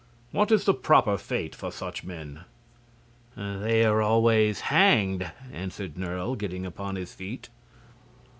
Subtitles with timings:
[0.31, 2.45] What is the proper fate for such men?"
[3.37, 7.49] "They are always hanged," answered Nerle, getting upon his feet.